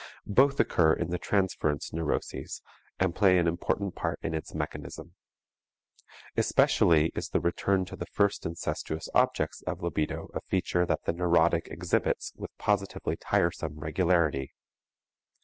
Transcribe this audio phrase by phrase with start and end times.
[0.25, 2.63] Both occur in the transference neuroses
[2.99, 5.13] and play an important part in its mechanism.
[6.35, 11.13] Especially is the return to the first incestuous objects of libido a feature that the
[11.13, 14.55] neurotic exhibits with positively tiresome regularity.